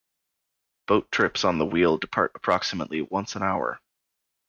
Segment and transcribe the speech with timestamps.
[0.87, 3.79] Boat trips on the wheel depart approximately once an hour.